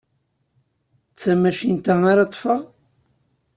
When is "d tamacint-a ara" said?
1.11-2.25